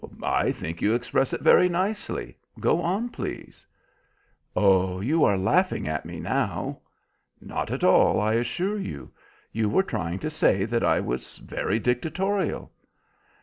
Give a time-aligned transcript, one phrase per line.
[0.23, 2.35] "I think you express it very nicely.
[2.59, 3.67] Go on, please."
[4.55, 6.79] "Oh, you are laughing at me now."
[7.39, 9.11] "Not at all, I assure you.
[9.51, 12.71] You were trying to say that I was very dictatorial."